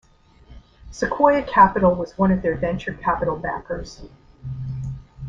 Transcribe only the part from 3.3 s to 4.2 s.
backers.